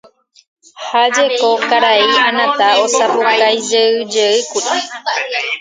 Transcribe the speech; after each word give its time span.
Ha 0.87 1.01
jeko 1.15 1.49
karai 1.69 2.09
Anata 2.27 2.67
osapukaijeyjeýkuri 2.85 4.71